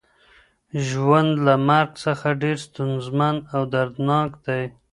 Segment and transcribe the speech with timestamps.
[0.87, 4.63] ژوند له مرګ څخه ډیر ستونزمن او دردناک دی.